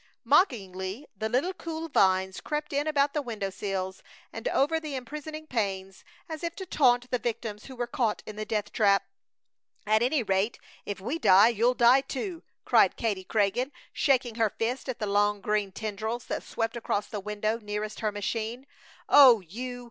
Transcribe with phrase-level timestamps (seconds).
[0.23, 4.01] Mockingly the little cool vines crept in about the window sills
[4.33, 8.35] and over the imprisoning panes, as if to taunt the victims who were caught in
[8.35, 9.05] the death trap.
[9.85, 14.89] "At any rate, if we die you'll die too!" cried Katie Craigin, shaking her fist
[14.89, 18.65] at the long green tendrils that swept across the window nearest her machine.
[19.07, 19.79] "Oh, you!